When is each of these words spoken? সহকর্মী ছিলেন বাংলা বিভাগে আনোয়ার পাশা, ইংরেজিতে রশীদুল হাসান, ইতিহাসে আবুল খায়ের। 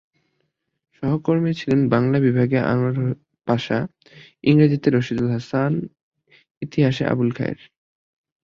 সহকর্মী 0.95 1.51
ছিলেন 1.59 1.81
বাংলা 1.93 2.17
বিভাগে 2.19 2.57
আনোয়ার 2.71 2.97
পাশা, 3.47 3.77
ইংরেজিতে 4.43 4.87
রশীদুল 4.89 5.29
হাসান, 5.35 5.73
ইতিহাসে 6.61 7.03
আবুল 7.05 7.29
খায়ের। 7.37 7.59